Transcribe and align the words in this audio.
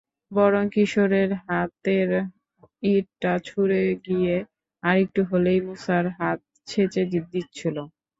বরং 0.31 0.63
কিশোরের 0.73 1.29
হাতের 1.43 2.09
ইঁটটা 2.83 3.33
ছুটে 3.47 3.81
গিয়ে 4.05 4.35
আরেকটু 4.83 5.21
হলেই 5.29 5.59
মুসার 5.67 6.05
হাত 6.17 6.39
ছেঁচে 6.67 7.01
দিচ্ছিল। 7.33 7.77